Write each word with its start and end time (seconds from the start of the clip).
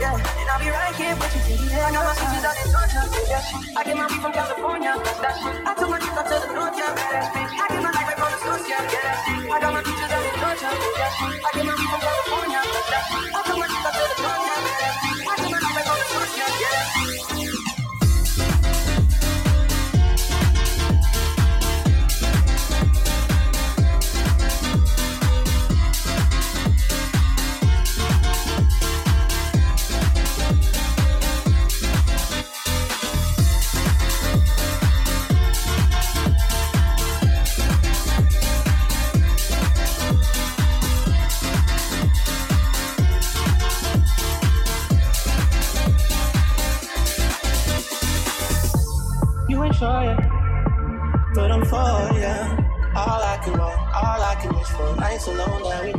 yeah. 0.00 0.16
Then 0.16 0.46
I'll 0.48 0.58
be 0.58 0.68
right 0.72 0.94
here 0.96 1.14
with 1.14 1.34
you 1.36 1.42
till. 1.68 1.84
I 1.84 1.92
got 1.92 2.04
my 2.08 2.14
sisters 2.16 2.44
out 2.48 2.56
in 2.56 2.68
Georgia, 2.72 3.02
yeah. 3.28 3.76
I 3.76 3.80
get 3.84 3.96
my 3.96 4.06
weed 4.08 4.20
from 4.24 4.32
California, 4.32 4.92
that 4.96 5.34
shit. 5.36 5.54
I 5.68 5.72
took 5.76 5.90
my 5.90 5.98
trip 6.00 6.16
up 6.16 6.26
to 6.26 6.36
the 6.40 6.48
north, 6.56 6.74
yeah, 6.80 6.94
that's 6.96 7.28
bitch. 7.36 7.52
I 7.60 7.66
get 7.68 7.82
my 7.84 7.92
life 7.92 8.08
right 8.08 8.18
from 8.18 8.30
the 8.32 8.38
source, 8.40 8.64
yeah, 8.64 8.80
yeah, 8.80 9.04
that's 9.04 9.28
it. 9.28 9.52
I 9.52 9.56
got 9.60 9.72
my 9.76 9.82
features 9.84 10.12
out 10.16 10.24
in 10.24 10.34
Georgia, 10.40 10.70
yeah. 10.72 11.44
I 11.44 11.50
get 11.52 11.64
my 11.68 11.74
weed 11.76 11.90
from 11.92 12.00
California, 12.00 12.60
that 12.64 12.84
shit. 12.88 13.34
I 13.36 13.40
took 13.44 13.58
my 13.60 13.66
trip 13.68 13.84
up 13.84 13.92
to 13.92 14.04
the 14.08 14.16
north, 14.24 14.42
yeah. 14.48 14.59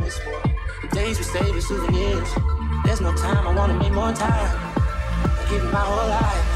The 0.04 0.88
Days 0.92 1.18
we 1.18 1.24
save 1.24 1.54
as 1.56 1.66
souvenirs. 1.68 2.28
There's 2.84 3.00
no 3.00 3.14
time, 3.14 3.46
I 3.46 3.54
wanna 3.54 3.74
make 3.74 3.92
more 3.92 4.12
time. 4.12 4.74
I 5.24 5.46
give 5.48 5.64
my 5.72 5.78
whole 5.78 6.08
life. 6.08 6.46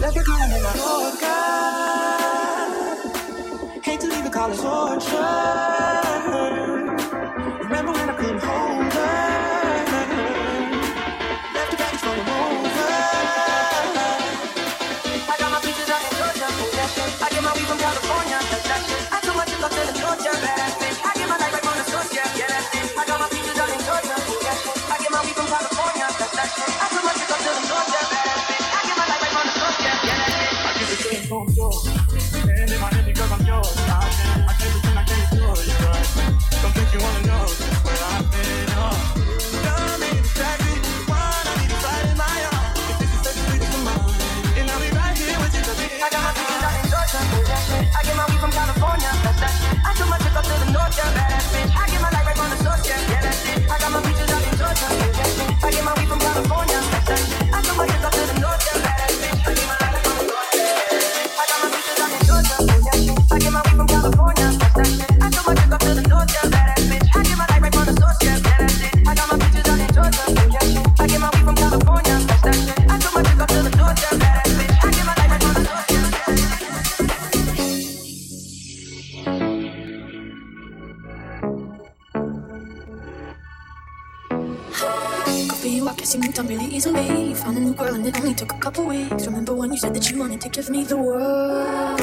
Let 0.00 0.14
the 0.14 0.24
climb 0.24 0.50
in 0.50 0.62
my 0.62 0.70
whole 0.70 1.12
God. 1.20 2.94
Hate 3.84 4.00
to 4.00 4.06
leave 4.08 4.24
it, 4.24 4.32
call 4.32 4.50
it 4.50 4.58
torture. 4.58 5.83
I'm 89.46 89.58
one 89.58 89.72
you 89.72 89.76
said 89.76 89.94
that 89.94 90.10
you 90.10 90.18
wanted 90.18 90.40
to 90.40 90.48
give 90.48 90.70
me 90.70 90.84
the 90.84 90.96
world. 90.96 91.98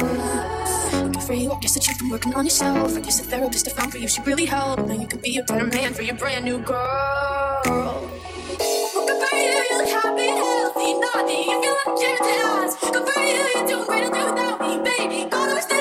Good 1.12 1.22
for 1.22 1.32
you, 1.32 1.50
I 1.50 1.58
guess 1.58 1.74
that 1.74 1.88
you've 1.88 1.98
been 1.98 2.10
working 2.10 2.34
on 2.34 2.44
yourself. 2.44 2.96
I 2.96 3.00
guess 3.00 3.20
the 3.20 3.26
therapist 3.26 3.66
I 3.66 3.72
found 3.72 3.90
for 3.90 3.98
you 3.98 4.06
should 4.06 4.26
really 4.26 4.44
help. 4.44 4.86
Now 4.86 4.94
you 4.94 5.08
could 5.08 5.22
be 5.22 5.38
a 5.38 5.42
better 5.42 5.66
man 5.66 5.92
for 5.92 6.02
your 6.02 6.14
brand 6.14 6.44
new 6.44 6.58
girl. 6.60 7.62
Good 7.64 9.18
for 9.22 9.36
you, 9.36 9.64
you 9.70 9.78
look 9.78 9.88
happy, 9.88 10.28
healthy, 10.28 10.94
naughty. 11.02 11.40
If 11.50 11.64
you 11.64 11.74
look 11.84 12.00
your 12.00 12.16
eyes. 12.46 12.76
Good 12.76 13.08
for 13.08 13.20
you, 13.20 13.42
you're 13.54 13.66
doing 13.66 13.86
great 13.86 14.04
without 14.04 14.60
me, 14.60 14.78
baby. 14.84 15.28
Go 15.28 15.46
to 15.46 15.71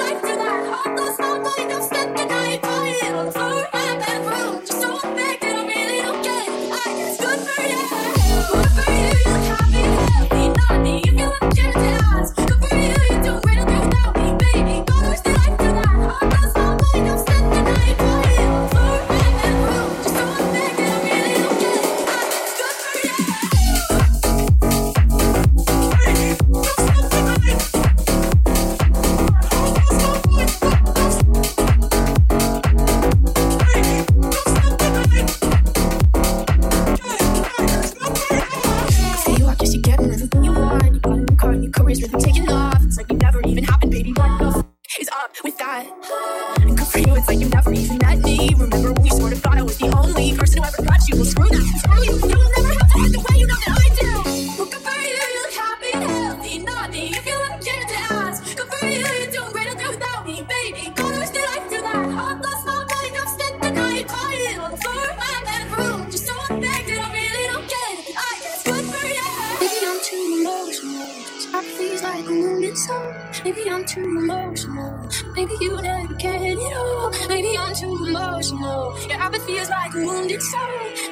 emotional. 78.51 79.09
Your 79.09 79.18
apathy 79.19 79.53
is 79.53 79.69
like 79.69 79.94
a 79.94 80.06
wounded 80.06 80.42
soul. 80.42 80.62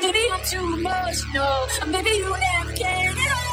Maybe 0.01 0.19
I'm 0.31 0.41
too 0.49 0.73
emotional, 0.77 1.67
or 1.81 1.87
maybe 1.87 2.09
you 2.09 2.29
never 2.29 2.73
get 2.73 3.17
it 3.17 3.31
all. 3.31 3.48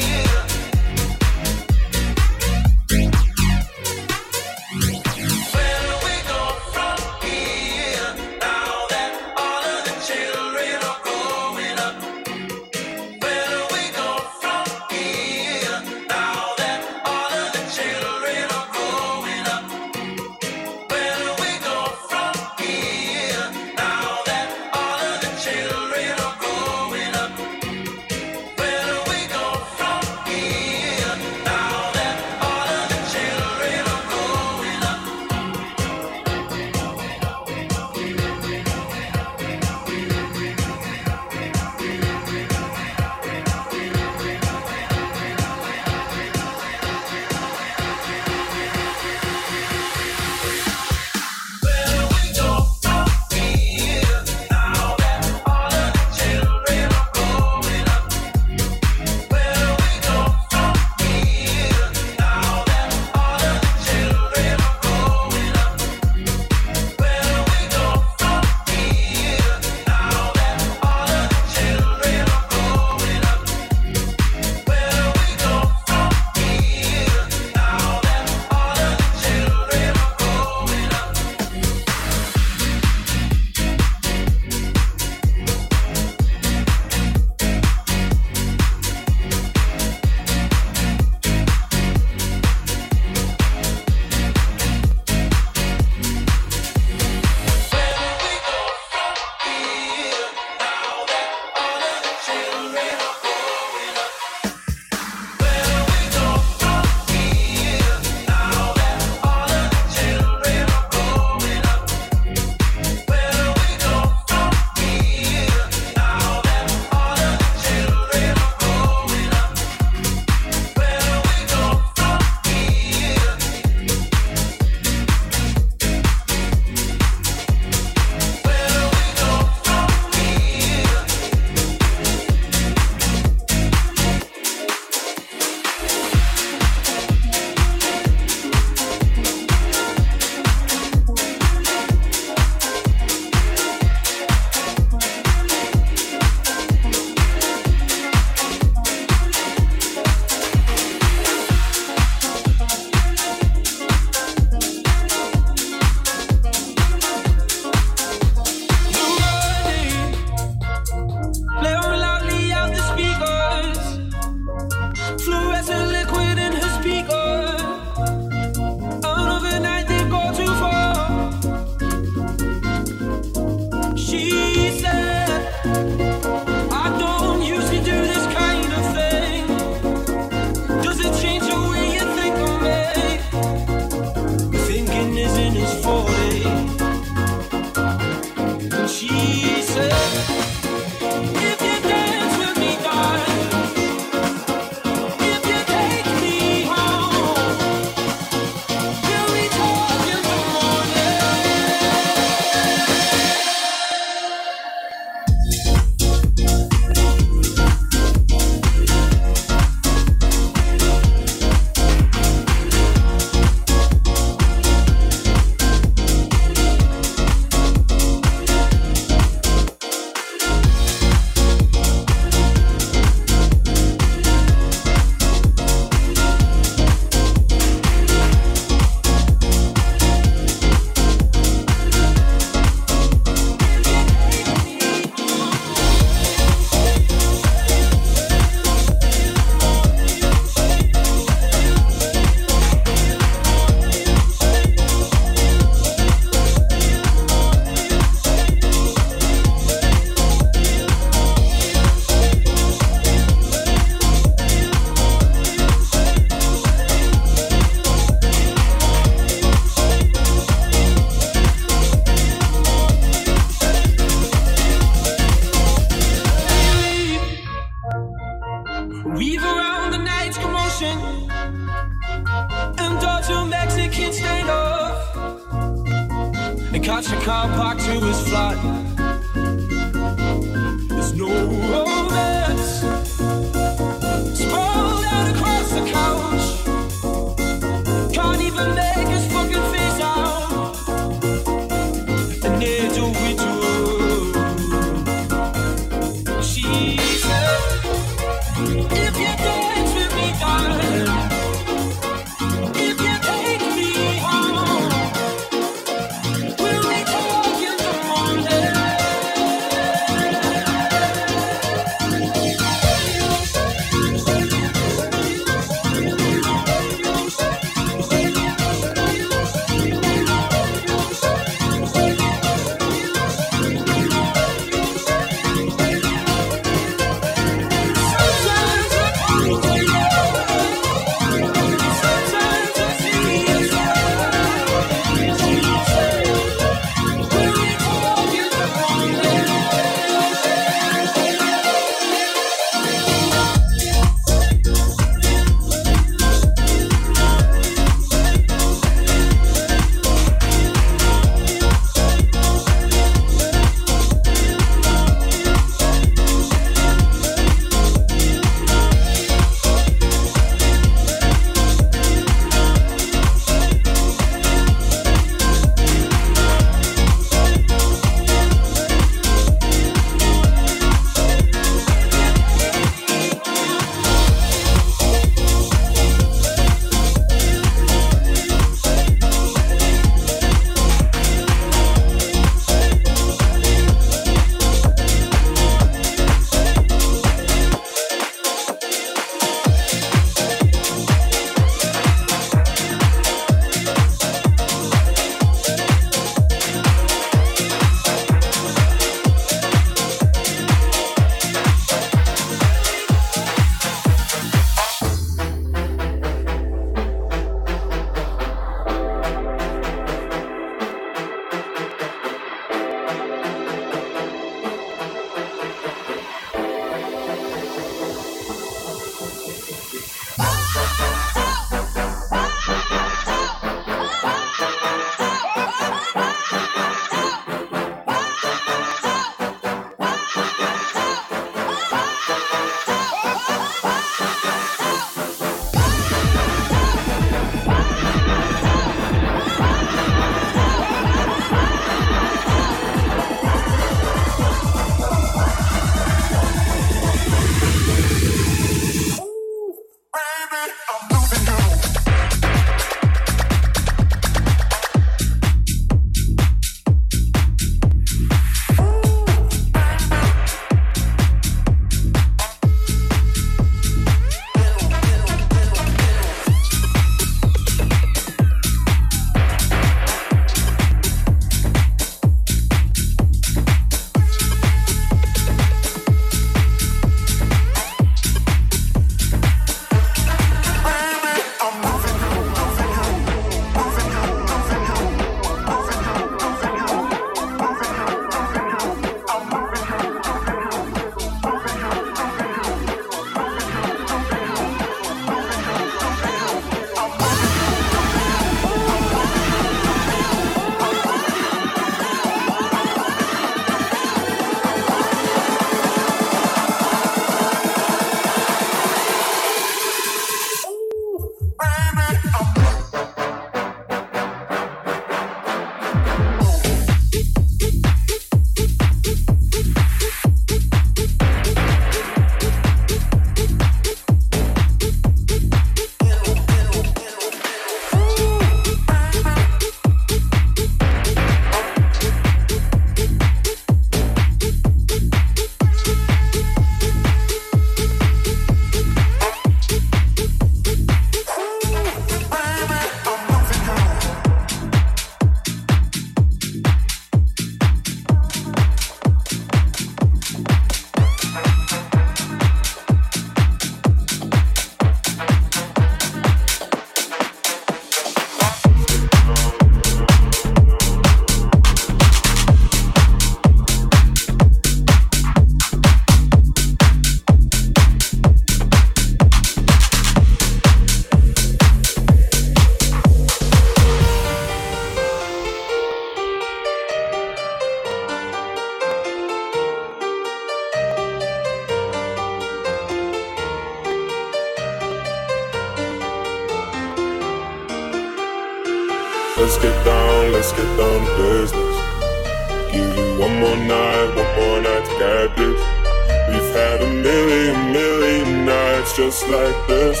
Just 598.98 599.28
like 599.28 599.68
this. 599.68 600.00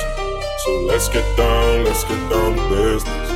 So 0.64 0.80
let's 0.88 1.08
get 1.08 1.24
down, 1.36 1.84
let's 1.84 2.02
get 2.02 2.18
down 2.30 2.56
to 2.56 2.62
business. 2.68 3.30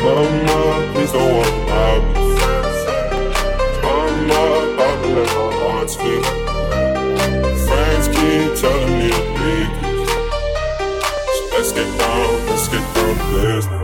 Mama, 0.00 0.92
please 0.94 1.12
don't 1.12 1.30
walk 1.36 1.68
out 1.68 2.02
me. 2.14 2.28
Mama, 3.82 4.72
about 4.72 4.96
to 5.02 5.08
let 5.16 5.28
my 5.36 5.50
heart 5.60 5.90
speak. 5.90 6.24
Friends 7.66 8.06
keep 8.16 8.48
telling 8.62 8.94
me 8.98 9.10
to 9.10 9.24
leave. 9.44 9.72
So 11.36 11.42
let's 11.52 11.72
get 11.72 11.98
down, 11.98 12.46
let's 12.46 12.68
get 12.68 12.84
down 12.94 13.14
to 13.18 13.24
business. 13.36 13.83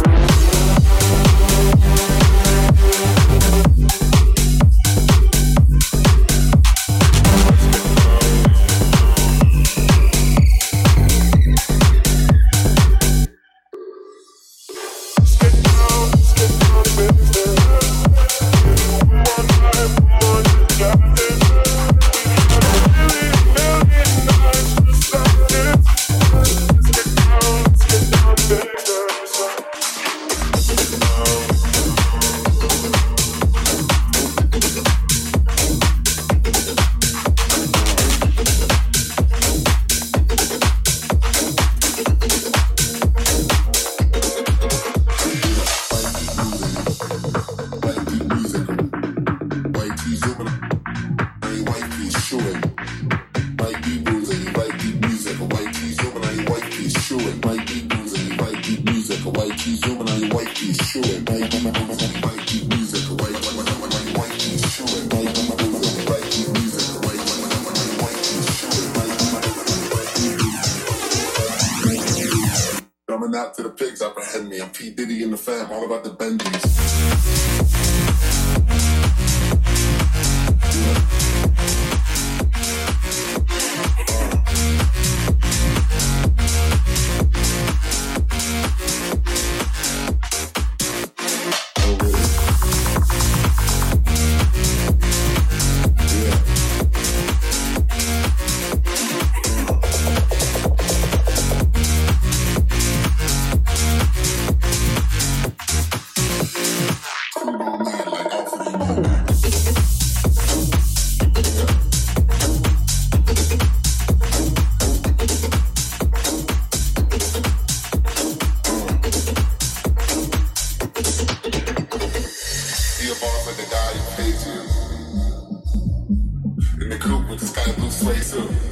Flex 128.11 128.35
up. 128.35 128.70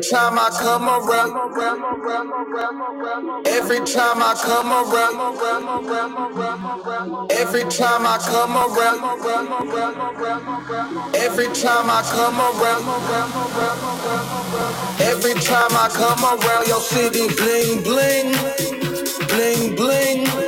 Time 0.00 0.38
I 0.38 0.48
come 0.48 0.88
around, 0.88 1.36
every 3.46 3.80
time 3.84 4.22
I 4.22 4.34
come 4.40 4.72
around, 4.72 5.32
every 7.32 7.64
time 7.64 8.06
I 8.06 8.16
come 8.24 8.56
around, 8.56 9.02
every 11.20 11.48
time 11.52 11.90
I 11.90 12.02
come 12.08 12.40
around, 12.40 12.88
every 15.02 15.34
time 15.34 15.72
I 15.72 15.88
come 15.92 16.24
around 16.24 16.66
your 16.66 16.80
city, 16.80 17.28
bling, 17.36 17.82
bling 17.82 18.58
bling, 19.28 19.76
bling 19.76 20.47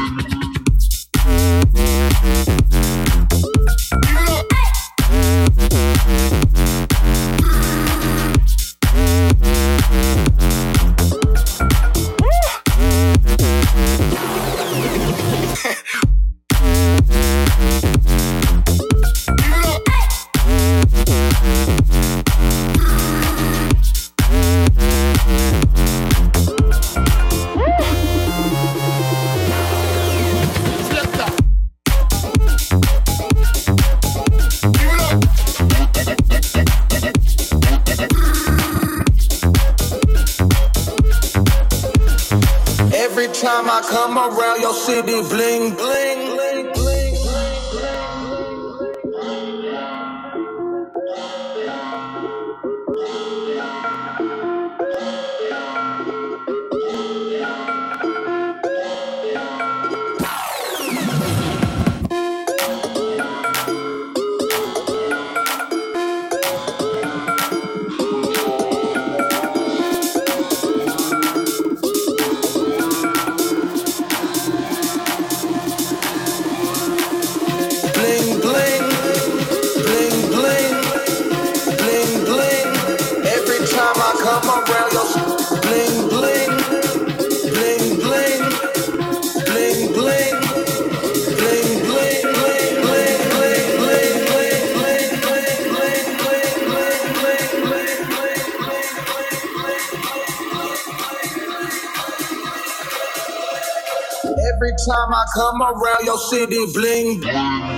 come 105.33 105.61
around 105.61 106.03
your 106.05 106.17
city, 106.17 106.65
bling. 106.73 107.21
hear 107.21 107.70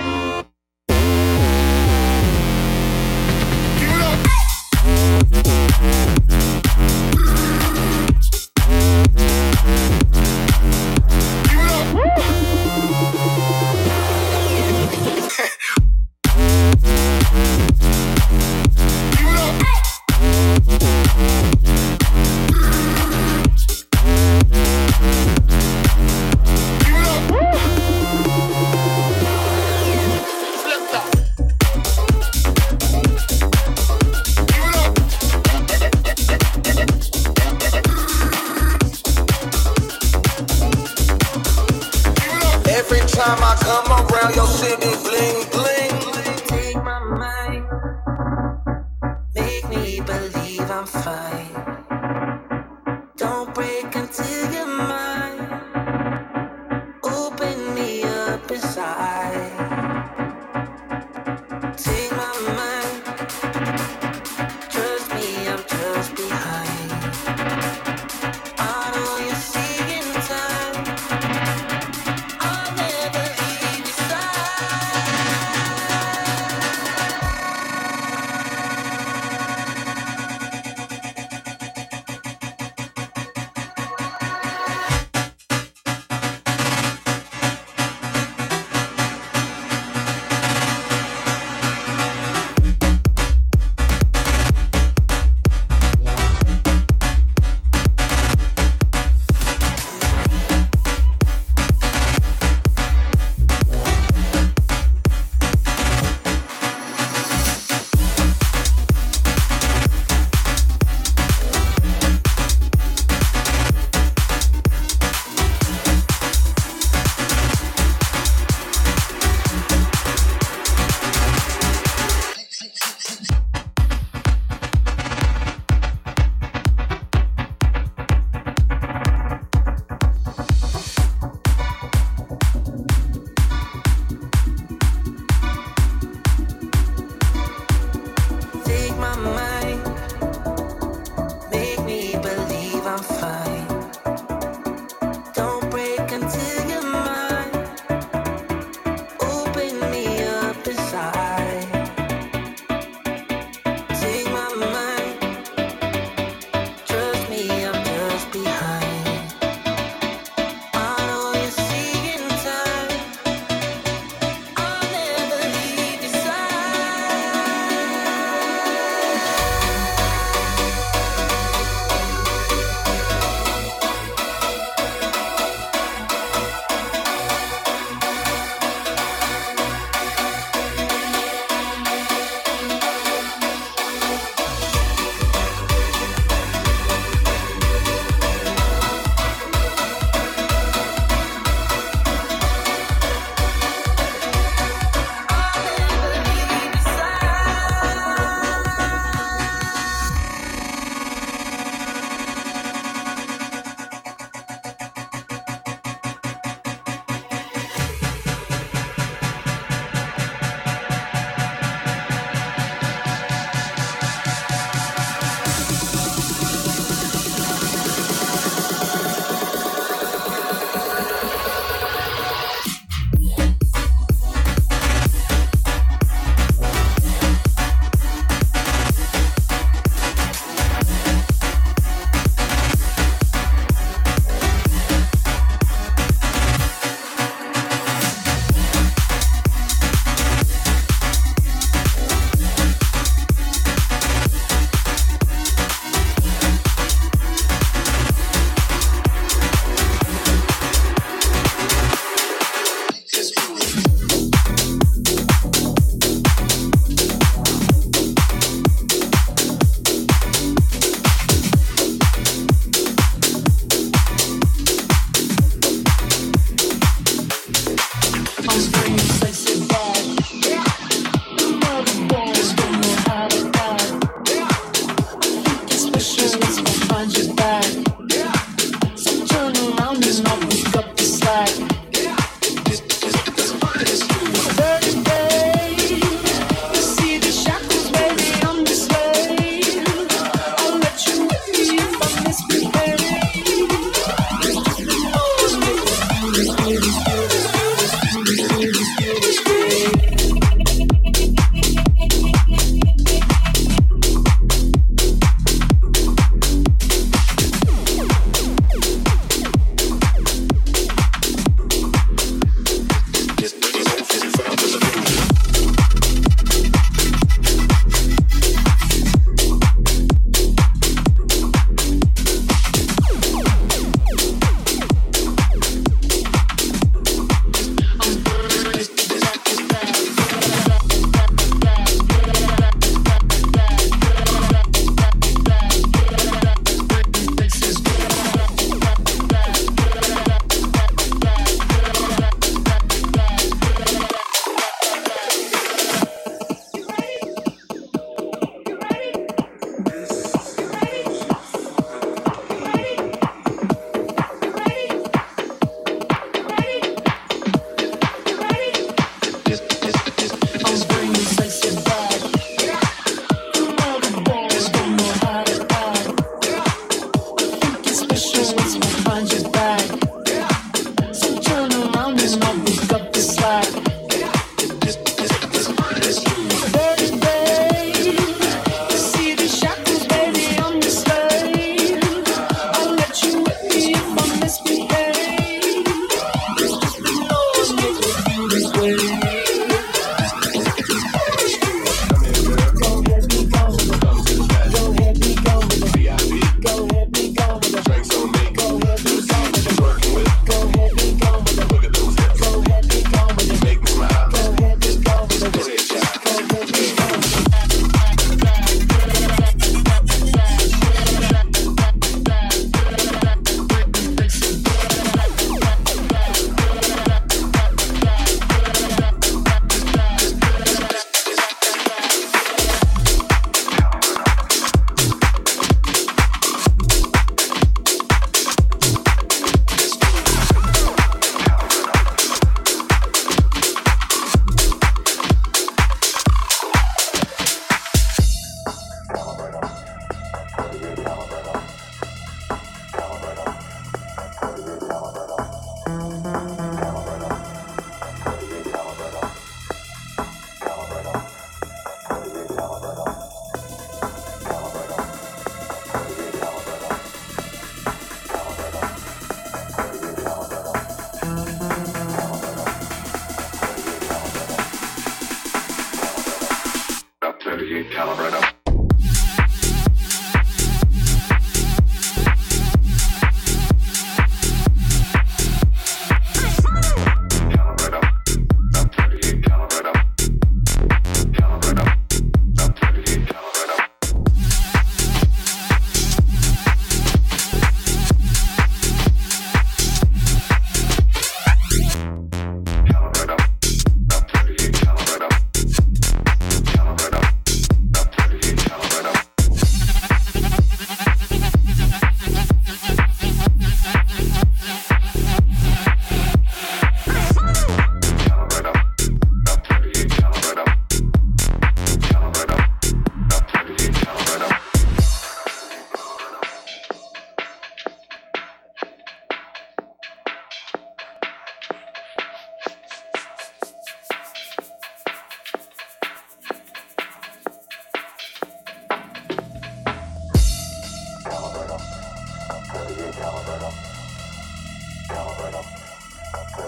Don't 53.43 53.56
break 53.56 53.95
until. 53.95 54.42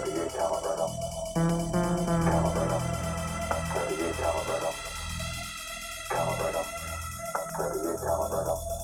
Calibrate 0.06 0.78
up. 8.48 8.75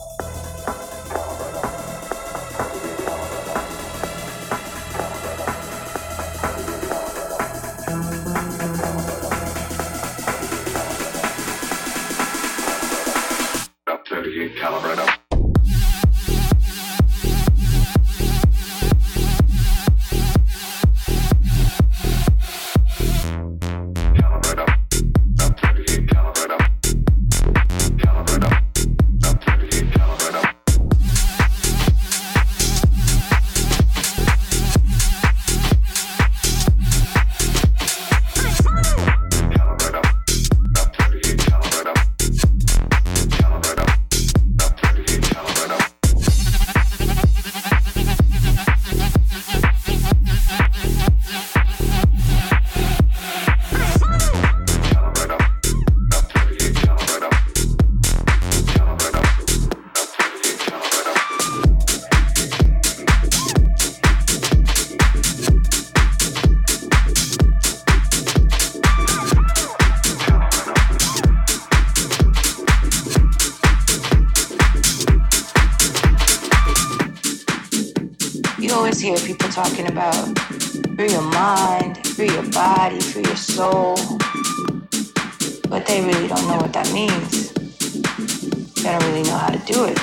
Do 89.66 89.84
it. 89.86 89.98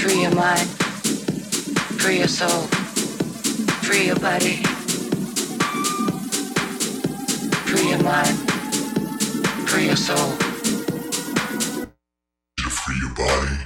Free 0.00 0.22
your 0.22 0.34
mind, 0.34 0.68
free 2.00 2.18
your 2.18 2.28
soul, 2.28 2.62
free 3.82 4.06
your 4.06 4.20
body. 4.20 4.62
Free 7.66 7.90
your 7.90 8.02
mind, 8.02 8.52
free 9.68 9.86
your 9.86 9.96
soul. 9.96 10.32
Free 12.70 12.98
your 13.00 13.14
body. 13.14 13.65